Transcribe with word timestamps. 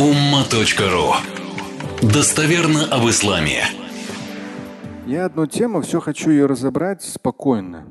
umma.ru 0.00 1.12
Достоверно 2.00 2.86
об 2.86 3.06
исламе. 3.10 3.64
Я 5.06 5.26
одну 5.26 5.46
тему 5.46 5.82
все 5.82 6.00
хочу 6.00 6.30
ее 6.30 6.46
разобрать 6.46 7.02
спокойно, 7.02 7.86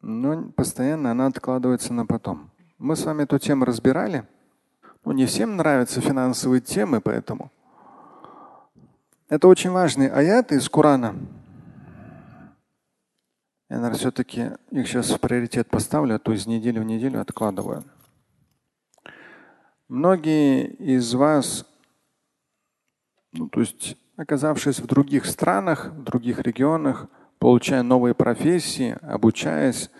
но 0.00 0.50
постоянно 0.56 1.12
она 1.12 1.26
откладывается 1.26 1.92
на 1.92 2.06
потом. 2.06 2.50
Мы 2.78 2.96
с 2.96 3.04
вами 3.04 3.22
эту 3.22 3.38
тему 3.38 3.64
разбирали. 3.64 4.26
Ну, 5.04 5.12
не 5.12 5.26
всем 5.26 5.56
нравятся 5.56 6.00
финансовые 6.00 6.60
темы, 6.60 7.00
поэтому. 7.00 7.52
Это 9.28 9.46
очень 9.46 9.70
важные 9.70 10.10
аяты 10.10 10.56
из 10.56 10.68
Корана. 10.68 11.14
Я, 13.70 13.76
наверное, 13.76 13.96
все-таки 13.96 14.50
их 14.72 14.88
сейчас 14.88 15.10
в 15.10 15.20
приоритет 15.20 15.70
поставлю, 15.70 16.16
а 16.16 16.18
то 16.18 16.32
из 16.32 16.48
недели 16.48 16.80
в 16.80 16.84
неделю 16.84 17.20
откладываю. 17.20 17.84
Многие 19.92 20.68
из 20.68 21.12
вас, 21.12 21.66
ну, 23.34 23.46
то 23.50 23.60
есть 23.60 23.98
оказавшись 24.16 24.78
в 24.78 24.86
других 24.86 25.26
странах, 25.26 25.92
в 25.92 26.02
других 26.02 26.38
регионах, 26.38 27.08
получая 27.38 27.82
новые 27.82 28.14
профессии, 28.14 28.96
обучаясь 29.02 29.90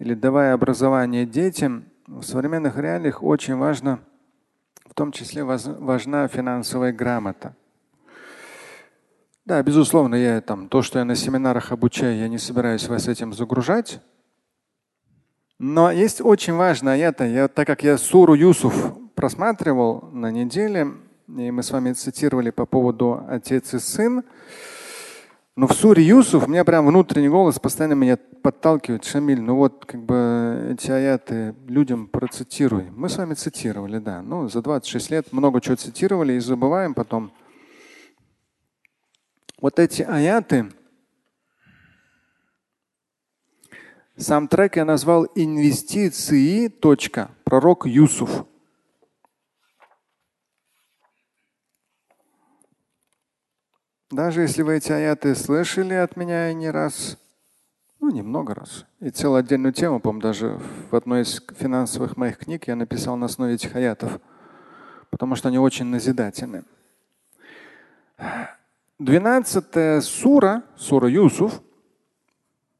или 0.00 0.14
давая 0.14 0.54
образование 0.54 1.24
детям, 1.24 1.84
в 2.08 2.24
современных 2.24 2.78
реалиях 2.78 3.22
очень 3.22 3.54
важно, 3.54 4.00
в 4.84 4.94
том 4.94 5.12
числе 5.12 5.44
важна 5.44 6.26
финансовая 6.26 6.92
грамота. 6.92 7.54
Да, 9.44 9.62
безусловно, 9.62 10.16
я 10.16 10.40
там 10.40 10.68
то, 10.68 10.82
что 10.82 10.98
я 10.98 11.04
на 11.04 11.14
семинарах 11.14 11.70
обучаю, 11.70 12.18
я 12.18 12.26
не 12.26 12.38
собираюсь 12.38 12.88
вас 12.88 13.06
этим 13.06 13.32
загружать. 13.32 14.00
Но 15.60 15.92
есть 15.92 16.20
очень 16.20 16.54
важное 16.54 16.96
это, 16.96 17.24
я, 17.24 17.46
так 17.46 17.68
как 17.68 17.84
я 17.84 17.98
суру 17.98 18.34
Юсуф 18.34 18.98
просматривал 19.18 20.08
на 20.12 20.30
неделе, 20.30 20.92
и 21.26 21.50
мы 21.50 21.64
с 21.64 21.72
вами 21.72 21.92
цитировали 21.92 22.50
по 22.50 22.66
поводу 22.66 23.24
отец 23.28 23.74
и 23.74 23.80
сын. 23.80 24.22
Но 25.56 25.66
в 25.66 25.72
суре 25.72 26.04
Юсуф 26.04 26.46
у 26.46 26.48
меня 26.48 26.64
прям 26.64 26.86
внутренний 26.86 27.28
голос 27.28 27.58
постоянно 27.58 27.94
меня 27.94 28.16
подталкивает. 28.16 29.04
Шамиль, 29.04 29.40
ну 29.40 29.56
вот 29.56 29.86
как 29.86 30.04
бы 30.04 30.68
эти 30.70 30.92
аяты 30.92 31.56
людям 31.66 32.06
процитируй. 32.06 32.90
Мы 32.94 33.08
с 33.08 33.16
вами 33.16 33.34
цитировали, 33.34 33.98
да. 33.98 34.22
Ну, 34.22 34.48
за 34.48 34.62
26 34.62 35.10
лет 35.10 35.32
много 35.32 35.60
чего 35.60 35.74
цитировали 35.74 36.34
и 36.34 36.38
забываем 36.38 36.94
потом. 36.94 37.32
Вот 39.60 39.80
эти 39.80 40.02
аяты, 40.02 40.70
сам 44.16 44.46
трек 44.46 44.76
я 44.76 44.84
назвал 44.84 45.26
инвестиции. 45.34 46.68
Пророк 47.42 47.84
Юсуф. 47.84 48.44
Даже 54.10 54.40
если 54.40 54.62
вы 54.62 54.78
эти 54.78 54.90
аяты 54.90 55.34
слышали 55.34 55.92
от 55.92 56.16
меня 56.16 56.50
не 56.54 56.70
раз, 56.70 57.18
ну, 58.00 58.10
немного 58.10 58.54
раз, 58.54 58.86
и 59.00 59.10
целую 59.10 59.40
отдельную 59.40 59.74
тему, 59.74 60.00
по-моему, 60.00 60.22
даже 60.22 60.58
в 60.90 60.96
одной 60.96 61.22
из 61.22 61.42
финансовых 61.58 62.16
моих 62.16 62.38
книг 62.38 62.68
я 62.68 62.74
написал 62.74 63.16
на 63.16 63.26
основе 63.26 63.54
этих 63.54 63.76
аятов, 63.76 64.18
потому 65.10 65.36
что 65.36 65.48
они 65.48 65.58
очень 65.58 65.84
назидательны. 65.84 66.64
12 68.98 70.02
сура, 70.02 70.62
сура 70.74 71.10
Юсуф, 71.10 71.60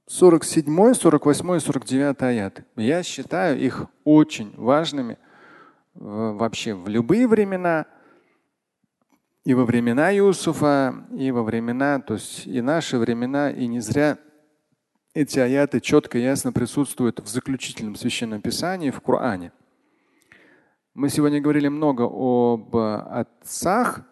47, 0.06 0.95
48 0.95 1.56
и 1.56 1.61
49 1.61 2.23
аяты. 2.23 2.65
Я 2.75 3.03
считаю 3.03 3.61
их 3.61 3.84
очень 4.05 4.55
важными 4.56 5.19
вообще 5.93 6.73
в 6.73 6.89
любые 6.89 7.29
времена– 7.29 7.84
и 9.49 9.55
во 9.55 9.65
времена 9.65 10.11
Юсуфа, 10.11 11.07
и 11.17 11.31
во 11.31 11.43
времена, 11.43 12.01
то 12.01 12.15
есть 12.15 12.47
и 12.47 12.61
наши 12.61 12.99
времена, 12.99 13.51
и 13.51 13.67
не 13.67 13.81
зря 13.81 14.19
эти 15.15 15.39
аяты 15.39 15.81
четко 15.81 16.19
и 16.19 16.22
ясно 16.22 16.53
присутствуют 16.53 17.21
в 17.21 17.28
заключительном 17.28 17.97
священном 17.97 18.43
писании, 18.43 18.91
в 18.91 19.00
Коране. 19.00 19.53
Мы 20.93 21.09
сегодня 21.09 21.41
говорили 21.41 21.69
много 21.69 22.03
об 22.05 22.77
отцах, 22.77 24.03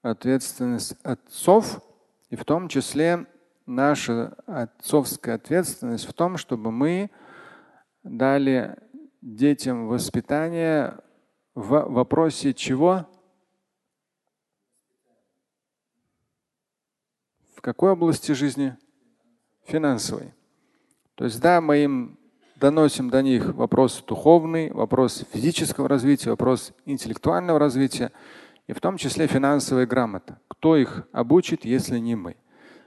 ответственность 0.00 0.94
отцов, 1.02 1.82
и 2.30 2.36
в 2.36 2.46
том 2.46 2.68
числе 2.68 3.26
наша 3.66 4.38
отцовская 4.46 5.34
ответственность 5.34 6.08
в 6.08 6.14
том, 6.14 6.38
чтобы 6.38 6.72
мы 6.72 7.10
дали 8.04 8.74
детям 9.20 9.86
воспитание 9.86 10.96
в 11.54 11.78
вопросе 11.90 12.54
чего? 12.54 13.06
В 17.58 17.60
какой 17.60 17.90
области 17.90 18.30
жизни? 18.30 18.76
Финансовой. 19.66 20.32
То 21.16 21.24
есть 21.24 21.40
да, 21.40 21.60
мы 21.60 21.78
им 21.78 22.16
доносим 22.54 23.10
до 23.10 23.20
них 23.20 23.52
вопрос 23.52 24.00
духовный, 24.06 24.70
вопрос 24.70 25.24
физического 25.32 25.88
развития, 25.88 26.30
вопрос 26.30 26.72
интеллектуального 26.84 27.58
развития 27.58 28.12
и 28.68 28.72
в 28.72 28.80
том 28.80 28.96
числе 28.96 29.26
финансовая 29.26 29.86
грамота. 29.86 30.38
Кто 30.46 30.76
их 30.76 31.08
обучит, 31.10 31.64
если 31.64 31.98
не 31.98 32.14
мы? 32.14 32.36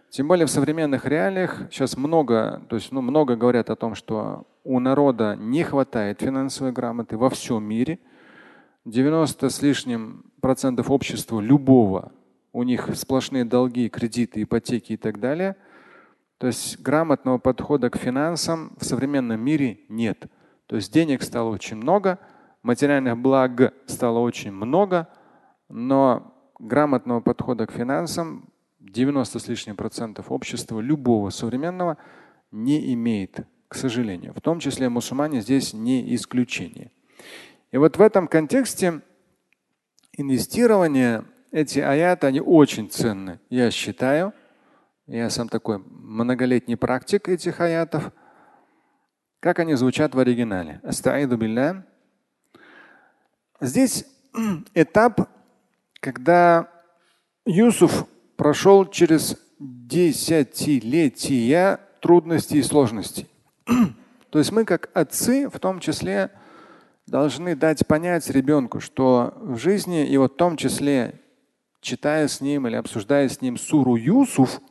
Тем 0.10 0.30
более 0.30 0.46
в 0.46 0.50
современных 0.50 1.06
реалиях 1.06 1.64
сейчас 1.70 1.98
много, 1.98 2.66
то 2.70 2.78
есть 2.78 2.94
ну, 2.94 3.02
много 3.02 3.36
говорят 3.36 3.70
о 3.70 3.76
том, 3.76 3.94
что 3.94 4.48
у 4.64 4.80
народа 4.80 5.36
не 5.36 5.66
хватает 5.66 6.22
финансовой 6.22 6.72
грамоты 6.72 7.18
во 7.18 7.30
всем 7.30 7.62
мире. 7.62 8.00
90 8.86 9.50
с 9.50 9.62
лишним 9.62 10.32
процентов 10.40 10.90
общества 10.90 11.42
любого 11.42 12.14
у 12.54 12.64
них 12.64 12.90
сплошные 12.96 13.46
долги, 13.46 13.90
кредиты, 13.90 14.44
ипотеки 14.44 14.94
и 14.94 14.98
так 14.98 15.20
далее. 15.20 15.56
То 16.38 16.48
есть 16.48 16.80
грамотного 16.80 17.38
подхода 17.38 17.90
к 17.90 17.98
финансам 17.98 18.76
в 18.80 18.86
современном 18.86 19.40
мире 19.40 19.82
нет. 19.90 20.26
То 20.68 20.76
есть 20.76 20.92
денег 20.92 21.22
стало 21.22 21.50
очень 21.50 21.78
много, 21.78 22.20
материальных 22.64 23.18
благ 23.18 23.74
стало 23.86 24.20
очень 24.20 24.52
много, 24.52 25.08
но 25.70 26.34
грамотного 26.60 27.22
подхода 27.22 27.68
к 27.68 27.72
финансам 27.72 28.50
90 28.80 29.40
с 29.40 29.48
лишним 29.48 29.76
процентов 29.76 30.32
общества 30.32 30.80
любого 30.80 31.30
современного 31.30 31.98
не 32.52 32.94
имеет, 32.94 33.46
к 33.68 33.76
сожалению. 33.76 34.34
В 34.34 34.42
том 34.42 34.60
числе 34.60 34.90
мусульмане 34.90 35.42
здесь 35.42 35.74
не 35.74 36.16
исключение. 36.16 36.92
И 37.72 37.78
вот 37.78 37.98
в 37.98 38.02
этом 38.02 38.28
контексте 38.28 39.02
инвестирование 40.14 41.24
эти 41.52 41.80
аяты, 41.80 42.28
они 42.28 42.42
очень 42.42 42.90
ценны, 42.90 43.40
я 43.50 43.72
считаю. 43.72 44.34
Я 45.08 45.30
сам 45.30 45.50
такой 45.50 45.80
многолетний 45.80 46.78
практик 46.78 47.28
этих 47.28 47.60
аятов. 47.60 48.14
Как 49.42 49.60
они 49.60 49.76
звучат 49.76 50.16
в 50.16 50.20
оригинале? 50.20 50.80
Здесь 53.60 54.06
этап, 54.74 55.30
когда 56.00 56.70
Юсуф 57.46 58.08
прошел 58.38 58.86
через 58.86 59.38
десятилетия 59.60 61.80
трудностей 62.00 62.60
и 62.60 62.64
сложностей. 62.64 63.28
То 64.30 64.40
есть 64.40 64.52
мы 64.52 64.66
как 64.66 64.90
отцы 64.94 65.50
в 65.50 65.60
том 65.60 65.80
числе 65.80 66.32
должны 67.06 67.56
дать 67.56 67.86
понять 67.86 68.28
ребенку, 68.30 68.80
что 68.80 69.36
в 69.42 69.58
жизни 69.58 70.08
и 70.08 70.18
вот 70.18 70.34
в 70.34 70.38
том 70.38 70.58
числе 70.58 71.21
читая 71.82 72.28
с 72.28 72.40
ним 72.40 72.68
или 72.68 72.76
обсуждая 72.76 73.28
с 73.28 73.42
ним 73.42 73.58
суру 73.58 73.96
Юсуф, 73.96 74.62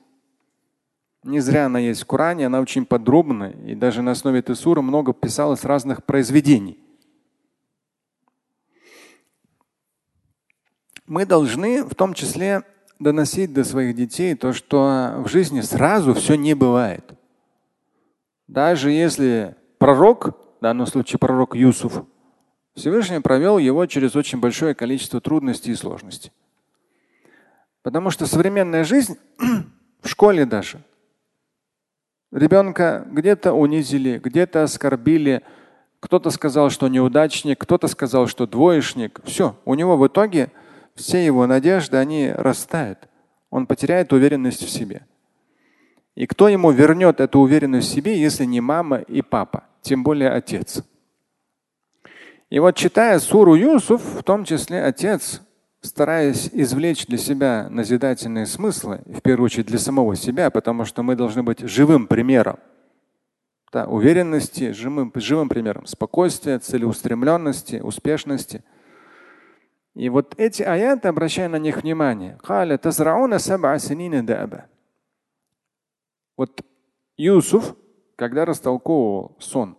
не 1.23 1.41
зря 1.41 1.67
она 1.67 1.79
есть 1.79 2.03
в 2.03 2.07
Коране, 2.07 2.47
она 2.47 2.61
очень 2.61 2.87
подробна, 2.87 3.51
и 3.51 3.75
даже 3.75 4.01
на 4.01 4.13
основе 4.13 4.39
этой 4.39 4.57
суры 4.57 4.81
много 4.81 5.13
писалось 5.13 5.65
разных 5.65 6.05
произведений. 6.05 6.79
Мы 11.07 11.27
должны 11.27 11.85
в 11.85 11.95
том 11.95 12.15
числе 12.15 12.63
доносить 12.99 13.53
до 13.53 13.65
своих 13.65 13.97
детей 13.97 14.35
то, 14.35 14.53
что 14.53 15.23
в 15.25 15.29
жизни 15.29 15.61
сразу 15.61 16.15
все 16.15 16.37
не 16.37 16.55
бывает. 16.55 17.05
Даже 18.47 18.91
если 18.91 19.57
пророк, 19.79 20.37
в 20.59 20.63
данном 20.63 20.87
случае 20.87 21.19
пророк 21.19 21.55
Юсуф, 21.55 22.05
Всевышний 22.75 23.21
провел 23.21 23.59
его 23.59 23.85
через 23.87 24.15
очень 24.17 24.39
большое 24.39 24.75
количество 24.75 25.21
трудностей 25.21 25.73
и 25.73 25.77
сложностей. 25.77 26.33
Потому 27.83 28.11
что 28.11 28.27
современная 28.27 28.85
жизнь 28.85 29.17
в 30.03 30.09
школе 30.09 30.45
даже. 30.45 30.81
Ребенка 32.33 33.07
где-то 33.11 33.53
унизили, 33.53 34.19
где-то 34.19 34.63
оскорбили, 34.63 35.43
кто-то 35.99 36.31
сказал, 36.31 36.71
что 36.71 36.89
неудачник, 36.89 37.59
кто-то 37.59 37.89
сказал, 37.89 38.27
что 38.27 38.47
двоечник. 38.47 39.21
Все, 39.25 39.57
у 39.65 39.75
него 39.75 39.97
в 39.97 40.07
итоге 40.07 40.53
все 40.95 41.25
его 41.25 41.47
надежды, 41.47 41.97
они 41.97 42.31
растают. 42.31 42.99
Он 43.51 43.67
потеряет 43.67 44.13
уверенность 44.13 44.63
в 44.63 44.71
себе. 44.71 45.07
И 46.15 46.27
кто 46.27 46.49
ему 46.49 46.71
вернет 46.71 47.21
эту 47.21 47.41
уверенность 47.41 47.89
в 47.89 47.95
себе, 47.95 48.21
если 48.21 48.45
не 48.45 48.61
мама 48.61 48.99
и 48.99 49.23
папа, 49.23 49.65
тем 49.83 50.03
более 50.03 50.31
отец? 50.31 50.85
И 52.49 52.59
вот 52.59 52.77
читая 52.77 53.19
суру 53.19 53.55
Юсуф, 53.55 54.03
в 54.03 54.23
том 54.23 54.45
числе 54.45 54.83
отец 54.85 55.41
стараясь 55.81 56.51
извлечь 56.53 57.07
для 57.07 57.19
себя 57.19 57.69
назидательные 57.71 58.47
смыслы, 58.47 59.03
в 59.07 59.21
первую 59.23 59.47
очередь 59.47 59.67
для 59.67 59.79
самого 59.79 60.15
себя, 60.17 60.51
потому 60.51 60.85
что 60.85 61.03
мы 61.03 61.17
должны 61.17 61.43
быть 61.43 61.61
живым 61.61 62.07
примером. 62.07 62.59
Да, 63.73 63.87
уверенности, 63.87 64.73
живым, 64.73 65.13
живым 65.15 65.49
примером, 65.49 65.87
спокойствия, 65.87 66.59
целеустремленности, 66.59 67.77
успешности. 67.77 68.65
И 69.95 70.09
вот 70.09 70.35
эти 70.39 70.63
аяты, 70.63 71.09
обращая 71.09 71.49
на 71.49 71.57
них 71.57 71.83
внимание, 71.83 72.39
вот 76.37 76.65
Юсуф, 77.17 77.77
когда 78.17 78.45
растолковывал 78.45 79.37
сон 79.39 79.77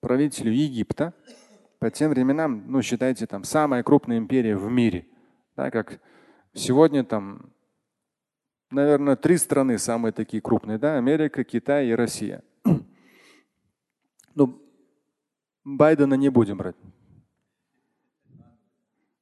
правителю 0.00 0.52
Египта, 0.52 1.12
по 1.80 1.90
тем 1.90 2.10
временам, 2.10 2.64
ну, 2.68 2.80
считайте, 2.82 3.26
там 3.26 3.42
самая 3.42 3.82
крупная 3.82 4.18
империя 4.18 4.56
в 4.56 4.70
мире. 4.70 5.06
Да, 5.56 5.70
как 5.70 6.00
сегодня 6.54 7.04
там, 7.04 7.52
наверное, 8.70 9.16
три 9.16 9.36
страны 9.36 9.78
самые 9.78 10.12
такие 10.12 10.40
крупные, 10.40 10.78
да, 10.78 10.96
Америка, 10.96 11.44
Китай 11.44 11.88
и 11.88 11.94
Россия. 11.94 12.42
Ну, 14.34 14.62
Байдена 15.64 16.14
не 16.14 16.30
будем 16.30 16.56
брать. 16.56 16.76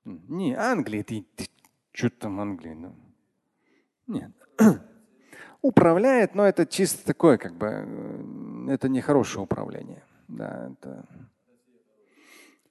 Не, 0.05 0.55
Англия, 0.55 1.03
ты, 1.03 1.27
ты 1.37 1.47
что 1.93 2.11
там 2.11 2.41
Англия? 2.41 2.75
Ну. 2.75 2.95
Нет. 4.07 4.33
Управляет, 5.63 6.35
но 6.35 6.47
это 6.47 6.65
чисто 6.65 7.05
такое, 7.05 7.37
как 7.37 7.55
бы, 7.55 7.67
э, 7.67 8.73
это 8.73 8.89
не 8.89 9.01
хорошее 9.01 9.45
управление. 9.45 10.03
Да, 10.29 10.71
это... 10.73 11.05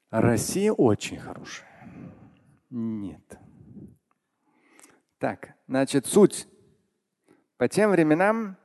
Россия 0.09 0.71
очень 0.71 1.17
хорошая. 1.17 1.67
Нет. 2.69 3.37
Так, 5.19 5.53
значит, 5.67 6.05
суть. 6.05 6.47
По 7.57 7.67
тем 7.67 7.91
временам 7.91 8.57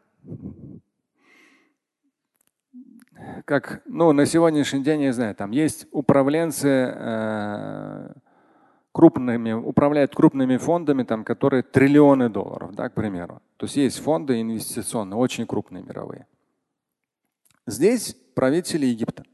как 3.45 3.83
ну, 3.87 4.12
на 4.12 4.27
сегодняшний 4.27 4.83
день, 4.83 5.03
я 5.03 5.12
знаю, 5.12 5.35
там 5.35 5.51
есть 5.51 5.87
управленцы 5.91 6.69
э, 6.69 8.12
крупными, 8.93 9.53
управляют 9.53 10.15
крупными 10.15 10.56
фондами, 10.56 11.03
там, 11.03 11.25
которые 11.25 11.62
триллионы 11.62 12.29
долларов, 12.29 12.75
да, 12.75 12.89
к 12.89 12.95
примеру. 12.95 13.43
То 13.56 13.67
есть 13.67 13.77
есть 13.77 13.99
фонды 13.99 14.41
инвестиционные, 14.41 15.19
очень 15.19 15.47
крупные 15.47 15.83
мировые. 15.83 16.27
Здесь 17.67 18.15
правители 18.35 18.87
Египта. 18.87 19.25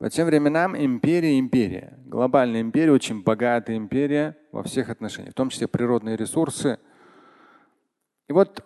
По 0.00 0.08
тем 0.08 0.28
временам 0.28 0.74
империя 0.74 1.38
империя. 1.38 1.98
Глобальная 2.06 2.62
империя, 2.62 2.90
очень 2.90 3.22
богатая 3.22 3.76
империя 3.76 4.34
во 4.50 4.62
всех 4.62 4.88
отношениях, 4.88 5.32
в 5.32 5.36
том 5.36 5.50
числе 5.50 5.68
природные 5.68 6.16
ресурсы. 6.16 6.78
И 8.26 8.32
вот 8.32 8.64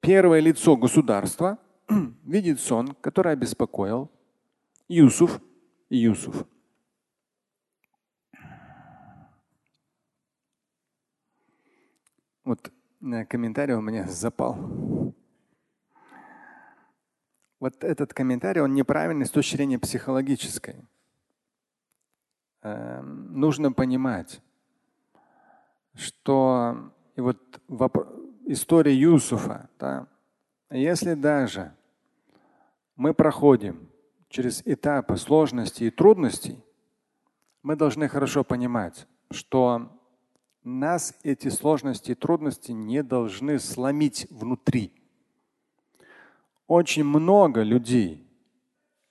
первое 0.00 0.40
лицо 0.40 0.78
государства– 0.78 1.58
видит 2.24 2.58
сон, 2.58 2.94
который 3.02 3.34
обеспокоил 3.34 4.10
Юсуф 4.88 5.42
и 5.90 5.98
Юсуф. 5.98 6.46
Вот 12.44 12.72
комментарий 13.28 13.74
у 13.74 13.82
меня 13.82 14.08
запал. 14.08 14.91
Вот 17.62 17.84
этот 17.84 18.12
комментарий, 18.12 18.60
он 18.60 18.74
неправильный 18.74 19.24
с 19.24 19.30
точки 19.30 19.54
зрения 19.54 19.78
психологической. 19.78 20.84
Эм, 22.62 23.38
нужно 23.38 23.70
понимать, 23.70 24.42
что 25.94 26.92
и 27.14 27.20
вот 27.20 27.38
история 28.46 28.92
Юсуфа, 28.92 29.70
да, 29.78 30.08
если 30.70 31.14
даже 31.14 31.72
мы 32.96 33.14
проходим 33.14 33.88
через 34.28 34.62
этапы 34.64 35.16
сложностей 35.16 35.86
и 35.86 35.90
трудностей, 35.90 36.60
мы 37.62 37.76
должны 37.76 38.08
хорошо 38.08 38.42
понимать, 38.42 39.06
что 39.30 40.00
нас 40.64 41.16
эти 41.22 41.46
сложности 41.46 42.10
и 42.10 42.16
трудности 42.16 42.72
не 42.72 43.04
должны 43.04 43.60
сломить 43.60 44.26
внутри. 44.30 45.01
Очень 46.72 47.04
много 47.04 47.62
людей, 47.62 48.26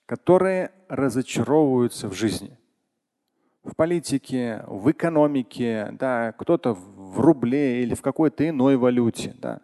которые 0.06 0.72
разочаровываются 0.88 2.08
в 2.08 2.12
жизни. 2.12 2.58
В 3.62 3.76
политике, 3.76 4.64
в 4.66 4.90
экономике, 4.90 5.90
да, 5.92 6.32
кто-то 6.32 6.74
в 6.74 7.20
рубле 7.20 7.82
или 7.82 7.94
в 7.94 8.02
какой-то 8.02 8.48
иной 8.48 8.76
валюте. 8.76 9.36
Да. 9.38 9.60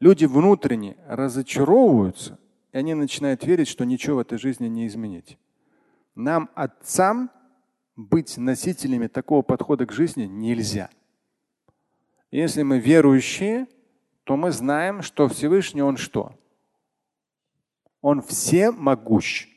Люди 0.00 0.24
внутренне 0.24 0.96
разочаровываются– 1.06 2.38
и 2.72 2.78
они 2.78 2.94
начинают 2.94 3.44
верить, 3.44 3.68
что 3.68 3.84
ничего 3.84 4.16
в 4.16 4.18
этой 4.18 4.38
жизни 4.38 4.66
не 4.66 4.86
изменить. 4.88 5.38
Нам, 6.14 6.50
отцам, 6.54 7.30
быть 7.94 8.36
носителями 8.36 9.06
такого 9.06 9.42
подхода 9.42 9.86
к 9.86 9.92
жизни 9.92 10.24
нельзя. 10.24 10.90
Если 12.30 12.62
мы 12.64 12.78
верующие, 12.78 13.66
то 14.24 14.36
мы 14.36 14.50
знаем, 14.50 15.00
что 15.00 15.28
Всевышний 15.28 15.80
Он 15.80 15.96
что? 15.96 16.34
Он 18.08 18.22
всемогущ. 18.22 19.48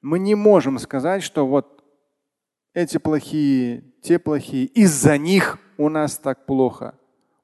Мы 0.00 0.18
не 0.18 0.34
можем 0.34 0.78
сказать, 0.78 1.22
что 1.22 1.46
вот 1.46 1.84
эти 2.72 2.96
плохие, 2.96 3.84
те 4.00 4.18
плохие, 4.18 4.64
из-за 4.64 5.18
них 5.18 5.58
у 5.76 5.90
нас 5.90 6.16
так 6.16 6.46
плохо. 6.46 6.94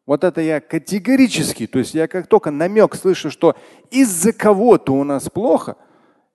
Вот 0.06 0.24
это 0.24 0.40
я 0.40 0.62
категорически, 0.62 1.66
то 1.66 1.78
есть 1.78 1.92
я 1.92 2.08
как 2.08 2.26
только 2.26 2.50
намек 2.50 2.94
слышу, 2.94 3.30
что 3.30 3.54
из-за 3.90 4.32
кого-то 4.32 4.94
у 4.94 5.04
нас 5.04 5.28
плохо, 5.28 5.76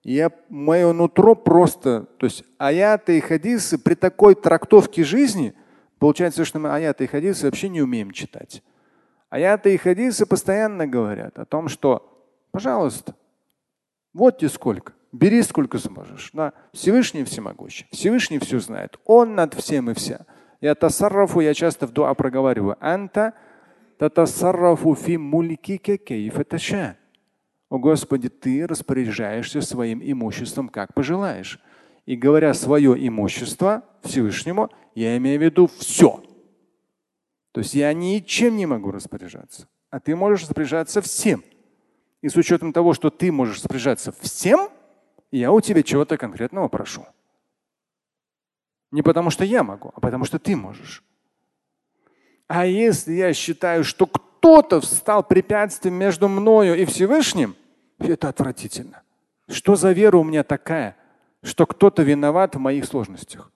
я 0.03 0.31
мое 0.49 0.93
нутро 0.93 1.33
просто, 1.33 2.01
то 2.19 2.27
есть 2.27 2.43
аяты 2.59 3.17
и 3.17 3.21
хадисы 3.21 3.79
при 3.79 3.95
такой 3.95 4.35
трактовке 4.35 5.03
жизни, 5.03 5.55
получается, 5.97 6.45
что 6.45 6.59
мы 6.59 6.69
аяты 6.69 7.05
и 7.05 7.07
хадисы 7.07 7.47
вообще 7.47 7.69
не 7.69 7.81
умеем 7.81 8.11
читать. 8.11 8.61
Аяты 9.31 9.73
и 9.73 9.77
хадисы 9.77 10.27
постоянно 10.27 10.85
говорят 10.85 11.39
о 11.39 11.45
том, 11.45 11.69
что, 11.69 12.23
пожалуйста, 12.51 13.15
вот 14.13 14.39
тебе 14.39 14.49
сколько, 14.49 14.93
бери 15.11 15.41
сколько 15.43 15.77
сможешь. 15.77 16.31
Да? 16.33 16.53
Всевышний 16.73 17.23
всемогущий, 17.23 17.87
Всевышний 17.91 18.39
все 18.39 18.59
знает, 18.59 18.99
Он 19.05 19.35
над 19.35 19.53
всем 19.53 19.89
и 19.89 19.93
вся. 19.93 20.25
Я 20.61 20.75
тасаррафу, 20.75 21.39
я 21.39 21.53
часто 21.53 21.87
в 21.87 21.91
дуа 21.91 22.13
проговариваю. 22.13 22.77
Анта 22.79 23.33
татасаррафу 23.99 24.95
фи 24.95 25.17
мулькика 25.17 25.97
кейфа 25.97 26.43
таша. 26.43 26.97
О 27.69 27.79
Господи, 27.79 28.29
Ты 28.29 28.65
распоряжаешься 28.65 29.61
своим 29.61 30.01
имуществом, 30.03 30.69
как 30.69 30.93
пожелаешь. 30.93 31.59
И 32.05 32.15
говоря 32.15 32.53
свое 32.53 32.95
имущество 33.07 33.83
Всевышнему, 34.01 34.69
я 34.95 35.17
имею 35.17 35.39
в 35.39 35.43
виду 35.43 35.67
все. 35.67 36.23
То 37.51 37.59
есть 37.59 37.73
я 37.73 37.91
ничем 37.93 38.55
не 38.55 38.65
могу 38.65 38.91
распоряжаться, 38.91 39.67
а 39.89 39.99
ты 39.99 40.15
можешь 40.15 40.43
распоряжаться 40.43 41.01
всем. 41.01 41.43
И 42.21 42.29
с 42.29 42.35
учетом 42.35 42.73
того, 42.73 42.93
что 42.93 43.09
ты 43.09 43.31
можешь 43.31 43.57
распоряжаться 43.57 44.11
всем, 44.19 44.69
я 45.31 45.51
у 45.51 45.61
тебя 45.61 45.83
чего-то 45.83 46.17
конкретного 46.17 46.67
прошу. 46.67 47.05
Не 48.91 49.01
потому 49.01 49.29
что 49.29 49.43
я 49.43 49.63
могу, 49.63 49.91
а 49.95 49.99
потому 49.99 50.25
что 50.25 50.39
ты 50.39 50.55
можешь. 50.55 51.03
А 52.47 52.65
если 52.65 53.13
я 53.13 53.33
считаю, 53.33 53.83
что 53.83 54.07
кто-то 54.07 54.79
встал 54.79 55.23
препятствием 55.23 55.95
между 55.95 56.29
мною 56.29 56.75
и 56.79 56.85
Всевышним, 56.85 57.55
это 57.99 58.29
отвратительно. 58.29 59.03
Что 59.49 59.75
за 59.75 59.91
вера 59.91 60.17
у 60.17 60.23
меня 60.23 60.43
такая, 60.43 60.95
что 61.43 61.65
кто-то 61.65 62.03
виноват 62.03 62.55
в 62.55 62.59
моих 62.59 62.85
сложностях? 62.85 63.51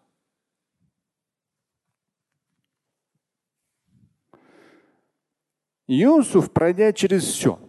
Юсуф, 5.87 6.51
пройдя 6.51 6.93
через 6.93 7.23
все, 7.23 7.59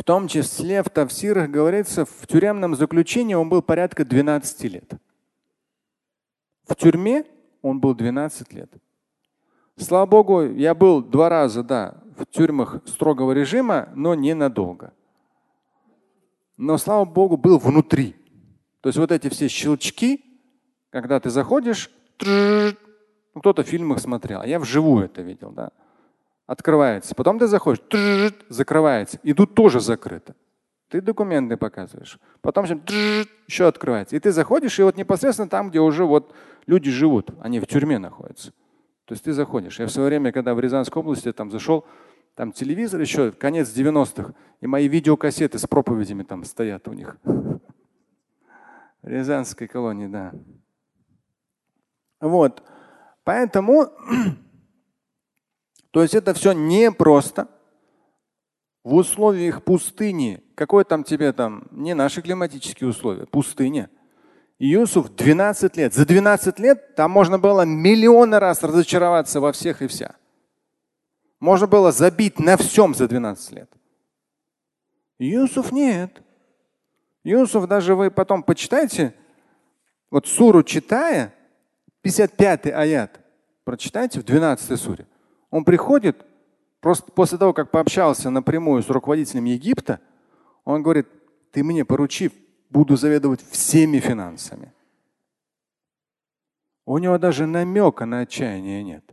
в 0.00 0.02
том 0.02 0.28
числе 0.28 0.82
в 0.82 0.88
Тавсирах 0.88 1.50
говорится, 1.50 2.06
в 2.06 2.26
тюремном 2.26 2.74
заключении 2.74 3.34
он 3.34 3.50
был 3.50 3.60
порядка 3.60 4.02
12 4.02 4.64
лет. 4.64 4.92
В 6.66 6.74
тюрьме 6.74 7.26
он 7.60 7.80
был 7.80 7.94
12 7.94 8.50
лет. 8.54 8.72
Слава 9.76 10.06
Богу, 10.06 10.42
я 10.42 10.74
был 10.74 11.02
два 11.02 11.28
раза, 11.28 11.62
да, 11.62 12.02
в 12.16 12.24
тюрьмах 12.24 12.80
строгого 12.86 13.32
режима, 13.32 13.90
но 13.94 14.14
ненадолго. 14.14 14.94
Но, 16.56 16.78
слава 16.78 17.04
Богу, 17.04 17.36
был 17.36 17.58
внутри. 17.58 18.16
То 18.80 18.88
есть 18.88 18.98
вот 18.98 19.12
эти 19.12 19.28
все 19.28 19.48
щелчки, 19.48 20.24
когда 20.88 21.20
ты 21.20 21.28
заходишь, 21.28 21.90
кто-то 22.16 23.62
в 23.62 23.66
фильмах 23.66 24.00
смотрел, 24.00 24.40
а 24.40 24.46
я 24.46 24.60
вживую 24.60 25.04
это 25.04 25.20
видел, 25.20 25.50
да. 25.50 25.72
Открывается. 26.50 27.14
Потом 27.14 27.38
ты 27.38 27.46
заходишь, 27.46 27.80
закрывается. 28.48 29.20
И 29.22 29.34
тут 29.34 29.54
тоже 29.54 29.78
закрыто. 29.78 30.34
Ты 30.88 31.00
документы 31.00 31.56
показываешь. 31.56 32.18
Потом 32.40 32.64
еще 32.64 33.68
открывается. 33.68 34.16
И 34.16 34.18
ты 34.18 34.32
заходишь, 34.32 34.76
и 34.80 34.82
вот 34.82 34.96
непосредственно 34.96 35.48
там, 35.48 35.70
где 35.70 35.78
уже 35.78 36.04
вот 36.04 36.34
Люди 36.66 36.90
живут, 36.90 37.30
они 37.40 37.58
в 37.60 37.66
тюрьме 37.66 37.98
находятся. 37.98 38.52
То 39.06 39.14
есть 39.14 39.24
ты 39.24 39.32
заходишь. 39.32 39.78
Я 39.80 39.86
в 39.86 39.90
свое 39.90 40.08
время, 40.08 40.32
когда 40.32 40.54
в 40.54 40.60
Рязанской 40.60 41.00
области 41.00 41.32
там 41.32 41.50
зашел, 41.50 41.84
там 42.34 42.52
телевизор 42.52 43.00
еще, 43.00 43.32
конец 43.32 43.68
90-х, 43.76 44.34
и 44.60 44.66
мои 44.66 44.88
видеокассеты 44.88 45.58
с 45.58 45.66
проповедями 45.66 46.22
там 46.22 46.44
стоят 46.44 46.86
у 46.88 46.92
них. 46.92 47.16
Рязанской 49.02 49.66
колонии, 49.66 50.06
да. 50.06 50.32
Вот. 52.20 52.62
Поэтому, 53.24 53.88
то 55.90 56.02
есть 56.02 56.14
это 56.14 56.34
все 56.34 56.52
непросто. 56.52 57.48
В 58.82 58.94
условиях 58.94 59.62
пустыни, 59.62 60.42
какое 60.54 60.84
там 60.84 61.04
тебе 61.04 61.32
там, 61.34 61.66
не 61.70 61.94
наши 61.94 62.22
климатические 62.22 62.88
условия, 62.88 63.26
пустыня. 63.26 63.90
Иосуф 64.58 65.10
12 65.10 65.76
лет. 65.76 65.92
За 65.94 66.06
12 66.06 66.58
лет 66.58 66.94
там 66.94 67.10
можно 67.10 67.38
было 67.38 67.62
миллионы 67.62 68.38
раз 68.38 68.62
разочароваться 68.62 69.40
во 69.40 69.52
всех 69.52 69.82
и 69.82 69.86
вся. 69.86 70.16
Можно 71.40 71.66
было 71.66 71.92
забить 71.92 72.38
на 72.38 72.56
всем 72.56 72.94
за 72.94 73.08
12 73.08 73.52
лет. 73.52 73.70
Иосуф 75.18 75.72
нет. 75.72 76.22
Иосуф 77.24 77.66
даже 77.66 77.94
вы 77.94 78.10
потом 78.10 78.42
почитайте, 78.42 79.14
вот 80.10 80.26
суру 80.26 80.62
читая, 80.62 81.34
55 82.02 82.66
аят, 82.66 83.20
прочитайте 83.64 84.20
в 84.20 84.24
12 84.24 84.80
суре. 84.80 85.06
Он 85.50 85.64
приходит, 85.64 86.24
просто 86.80 87.10
после 87.12 87.38
того, 87.38 87.52
как 87.52 87.70
пообщался 87.70 88.30
напрямую 88.30 88.82
с 88.82 88.88
руководителем 88.88 89.44
Египта, 89.44 90.00
он 90.64 90.82
говорит, 90.82 91.08
ты 91.52 91.64
мне 91.64 91.84
поручив, 91.84 92.32
буду 92.68 92.96
заведовать 92.96 93.40
всеми 93.50 93.98
финансами. 93.98 94.72
У 96.86 96.98
него 96.98 97.18
даже 97.18 97.46
намека 97.46 98.06
на 98.06 98.20
отчаяние 98.20 98.82
нет. 98.82 99.04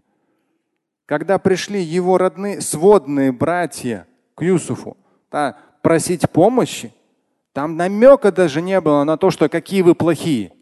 Когда 1.06 1.39
пришли 1.39 1.82
его 1.82 2.17
родные, 2.17 2.62
сводные 2.62 3.32
братья 3.32 4.08
к 4.36 4.41
Юсуфу 4.44 4.98
да, 5.32 5.58
просить 5.82 6.29
помощи, 6.29 6.94
там 7.53 7.75
намека 7.75 8.32
даже 8.32 8.62
не 8.62 8.79
было 8.82 9.03
на 9.03 9.17
то, 9.17 9.32
что 9.32 9.50
какие 9.50 9.82
вы 9.82 9.96
плохие. 9.96 10.53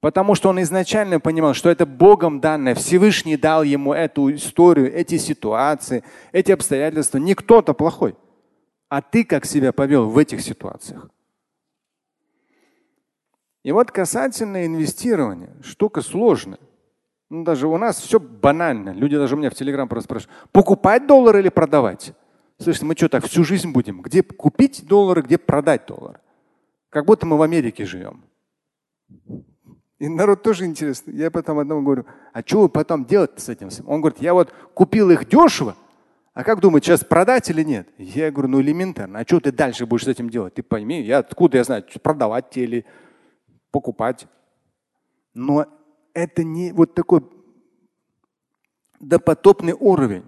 Потому 0.00 0.36
что 0.36 0.50
он 0.50 0.62
изначально 0.62 1.18
понимал, 1.18 1.54
что 1.54 1.70
это 1.70 1.84
Богом 1.84 2.40
данное. 2.40 2.74
Всевышний 2.74 3.36
дал 3.36 3.64
ему 3.64 3.92
эту 3.92 4.32
историю, 4.32 4.94
эти 4.94 5.18
ситуации, 5.18 6.04
эти 6.30 6.52
обстоятельства. 6.52 7.18
Не 7.18 7.34
кто-то 7.34 7.74
плохой. 7.74 8.14
А 8.88 9.02
ты 9.02 9.24
как 9.24 9.44
себя 9.44 9.72
повел 9.72 10.08
в 10.08 10.16
этих 10.16 10.40
ситуациях? 10.40 11.10
И 13.64 13.72
вот 13.72 13.90
касательно 13.90 14.64
инвестирования, 14.64 15.54
штука 15.62 16.00
сложная. 16.00 16.60
Ну, 17.28 17.44
даже 17.44 17.66
у 17.66 17.76
нас 17.76 18.00
все 18.00 18.18
банально. 18.20 18.90
Люди 18.90 19.18
даже 19.18 19.34
у 19.34 19.38
меня 19.38 19.50
в 19.50 19.54
Телеграм 19.54 19.88
просто 19.88 20.04
спрашивают, 20.04 20.48
покупать 20.52 21.06
доллар 21.06 21.38
или 21.38 21.48
продавать? 21.48 22.14
Слышите, 22.58 22.86
мы 22.86 22.94
что 22.96 23.08
так 23.08 23.26
всю 23.26 23.44
жизнь 23.44 23.70
будем? 23.70 24.00
Где 24.00 24.22
купить 24.22 24.86
доллары, 24.86 25.22
где 25.22 25.36
продать 25.38 25.86
доллар? 25.86 26.20
Как 26.88 27.04
будто 27.04 27.26
мы 27.26 27.36
в 27.36 27.42
Америке 27.42 27.84
живем. 27.84 28.24
И 29.98 30.08
народ 30.08 30.42
тоже 30.42 30.64
интересно. 30.64 31.10
Я 31.10 31.30
потом 31.30 31.58
одному 31.58 31.82
говорю, 31.82 32.06
а 32.32 32.42
что 32.42 32.62
вы 32.62 32.68
потом 32.68 33.04
делать 33.04 33.32
с 33.36 33.48
этим? 33.48 33.68
Он 33.86 34.00
говорит, 34.00 34.20
я 34.20 34.32
вот 34.32 34.52
купил 34.74 35.10
их 35.10 35.28
дешево, 35.28 35.76
а 36.38 36.44
как 36.44 36.60
думаете, 36.60 36.86
сейчас 36.86 37.02
продать 37.02 37.50
или 37.50 37.64
нет? 37.64 37.88
Я 37.98 38.30
говорю, 38.30 38.48
ну 38.48 38.60
элементарно. 38.60 39.18
А 39.18 39.24
что 39.24 39.40
ты 39.40 39.50
дальше 39.50 39.86
будешь 39.86 40.04
с 40.04 40.08
этим 40.08 40.30
делать? 40.30 40.54
Ты 40.54 40.62
пойми, 40.62 41.02
я 41.02 41.18
откуда 41.18 41.58
я 41.58 41.64
знаю, 41.64 41.84
продавать 42.00 42.50
тебе 42.50 42.64
или 42.64 42.86
покупать. 43.72 44.28
Но 45.34 45.66
это 46.14 46.44
не 46.44 46.70
вот 46.70 46.94
такой 46.94 47.24
допотопный 49.00 49.72
уровень. 49.72 50.24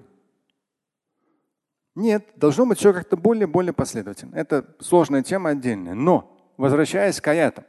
Нет, 1.95 2.27
должно 2.35 2.67
быть 2.67 2.79
все 2.79 2.93
как-то 2.93 3.17
более-более 3.17 3.73
последовательно. 3.73 4.35
Это 4.35 4.67
сложная 4.81 5.23
тема 5.23 5.51
отдельная. 5.51 5.95
Но, 5.95 6.37
возвращаясь 6.57 7.21
к 7.21 7.29
аятам, 7.29 7.65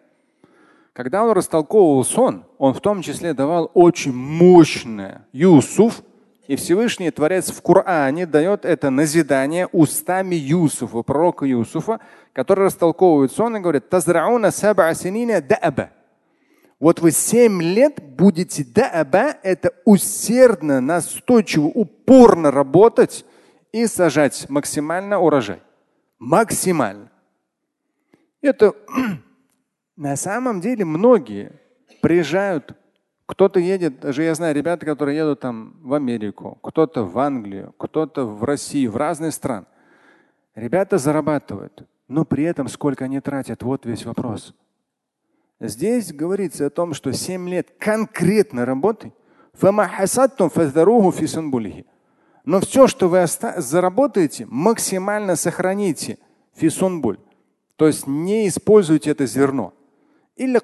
когда 0.93 1.23
он 1.23 1.31
растолковывал 1.31 2.03
сон, 2.03 2.45
он 2.57 2.73
в 2.73 2.81
том 2.81 3.01
числе 3.01 3.33
давал 3.33 3.71
очень 3.73 4.13
мощное 4.13 5.27
Юсуф, 5.31 6.01
и 6.47 6.57
Всевышний 6.57 7.11
Творец 7.11 7.49
в 7.49 7.61
Коране 7.61 8.25
дает 8.25 8.65
это 8.65 8.89
назидание 8.89 9.67
устами 9.67 10.35
Юсуфа, 10.35 11.01
пророка 11.01 11.45
Юсуфа, 11.45 12.01
который 12.33 12.65
растолковывает 12.65 13.31
сон 13.31 13.55
и 13.55 13.59
говорит, 13.61 13.87
Тазрауна 13.89 14.51
саба 14.51 14.91
да'аба. 14.91 15.91
Вот 16.77 16.99
вы 16.99 17.11
семь 17.11 17.61
лет 17.61 18.03
будете 18.17 18.63
да'аба, 18.63 19.37
это 19.43 19.71
усердно, 19.85 20.81
настойчиво, 20.81 21.67
упорно 21.67 22.51
работать 22.51 23.23
и 23.71 23.87
сажать 23.87 24.49
максимально 24.49 25.19
урожай. 25.19 25.61
Максимально. 26.19 27.11
Это 28.41 28.73
на 30.01 30.15
самом 30.15 30.61
деле 30.61 30.83
многие 30.83 31.51
приезжают 32.01 32.75
кто-то 33.27 33.59
едет, 33.59 33.99
даже 33.99 34.23
я 34.23 34.33
знаю 34.33 34.55
ребята, 34.55 34.83
которые 34.83 35.15
едут 35.15 35.41
там 35.41 35.75
в 35.83 35.93
Америку, 35.93 36.57
кто-то 36.63 37.03
в 37.03 37.19
Англию, 37.19 37.75
кто-то 37.77 38.25
в 38.25 38.43
Россию, 38.43 38.91
в 38.91 38.97
разные 38.97 39.31
страны. 39.31 39.67
Ребята 40.55 40.97
зарабатывают, 40.97 41.87
но 42.07 42.25
при 42.25 42.45
этом 42.45 42.67
сколько 42.67 43.05
они 43.05 43.19
тратят, 43.19 43.61
вот 43.61 43.85
весь 43.85 44.03
вопрос. 44.03 44.55
Здесь 45.59 46.11
говорится 46.11 46.65
о 46.65 46.71
том, 46.71 46.95
что 46.95 47.13
7 47.13 47.47
лет 47.47 47.67
конкретно 47.77 48.65
работы, 48.65 49.13
но 49.61 49.87
все, 52.59 52.87
что 52.87 53.07
вы 53.07 53.25
заработаете, 53.57 54.47
максимально 54.49 55.35
сохраните 55.35 56.17
фисунбуль. 56.55 57.19
То 57.75 57.85
есть 57.85 58.07
не 58.07 58.47
используйте 58.47 59.11
это 59.11 59.27
зерно. 59.27 59.75
Или 60.41 60.57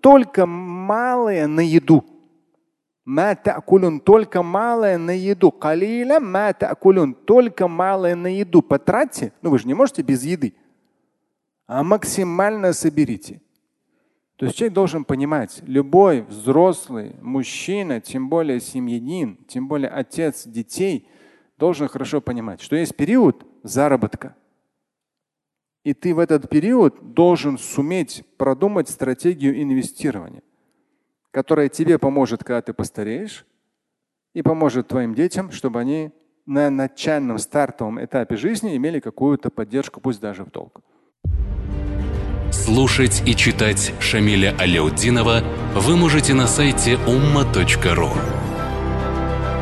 только 0.00 0.46
малое 0.46 1.46
на 1.46 1.60
еду. 1.60 2.04
Только 3.04 4.42
малое 4.42 4.98
на 4.98 5.12
еду. 5.12 5.52
Только 7.26 7.68
малое 7.68 8.16
на 8.16 8.26
еду 8.26 8.60
потратьте. 8.60 9.32
Ну 9.40 9.50
вы 9.50 9.58
же 9.60 9.68
не 9.68 9.74
можете 9.74 10.02
без 10.02 10.24
еды. 10.24 10.52
А 11.68 11.84
максимально 11.84 12.72
соберите. 12.72 13.40
То 14.34 14.46
есть 14.46 14.58
человек 14.58 14.74
должен 14.74 15.04
понимать, 15.04 15.62
любой 15.64 16.22
взрослый 16.22 17.14
мужчина, 17.22 18.00
тем 18.00 18.28
более 18.28 18.58
семьянин, 18.58 19.38
тем 19.46 19.68
более 19.68 19.90
отец 19.90 20.44
детей, 20.44 21.06
должен 21.56 21.86
хорошо 21.86 22.20
понимать, 22.20 22.60
что 22.60 22.74
есть 22.74 22.96
период 22.96 23.46
заработка– 23.62 24.34
и 25.84 25.92
ты 25.92 26.14
в 26.14 26.18
этот 26.18 26.48
период 26.48 27.12
должен 27.14 27.58
суметь 27.58 28.24
продумать 28.38 28.88
стратегию 28.88 29.62
инвестирования, 29.62 30.42
которая 31.30 31.68
тебе 31.68 31.98
поможет, 31.98 32.42
когда 32.42 32.62
ты 32.62 32.72
постареешь, 32.72 33.46
и 34.32 34.42
поможет 34.42 34.88
твоим 34.88 35.14
детям, 35.14 35.52
чтобы 35.52 35.78
они 35.78 36.10
на 36.46 36.70
начальном 36.70 37.38
стартовом 37.38 38.02
этапе 38.02 38.36
жизни 38.36 38.76
имели 38.76 38.98
какую-то 38.98 39.50
поддержку, 39.50 40.00
пусть 40.00 40.20
даже 40.20 40.44
в 40.44 40.50
долг. 40.50 40.80
Слушать 42.50 43.22
и 43.26 43.34
читать 43.34 43.92
Шамиля 44.00 44.54
Аляутдинова 44.58 45.42
вы 45.74 45.96
можете 45.96 46.34
на 46.34 46.46
сайте 46.46 46.94
umma.ru. 46.94 48.10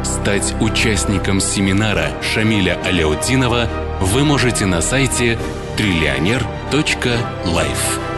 Стать 0.04 0.54
участником 0.60 1.40
семинара 1.40 2.10
Шамиля 2.22 2.78
Аляутдинова 2.84 3.68
вы 4.00 4.24
можете 4.24 4.66
на 4.66 4.80
сайте 4.82 5.38
триллионер.life 5.76 8.11